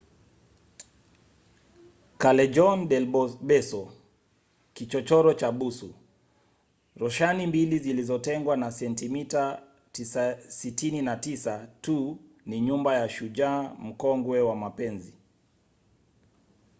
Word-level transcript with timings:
callejon 2.21 2.79
del 2.89 3.05
beso 3.47 3.81
kichochoro 4.75 5.33
cha 5.33 5.51
busu. 5.51 5.95
roshani 6.95 7.47
mbili 7.47 7.79
zilizotengwa 7.79 8.57
na 8.57 8.71
sentimita 8.71 9.63
69 9.91 11.67
tu 11.81 12.17
ni 12.45 12.61
nyumba 12.61 12.93
ya 12.99 13.09
shujaa 13.09 13.73
mkongwe 13.79 14.41
wa 14.41 14.55
mapenzi 14.55 15.13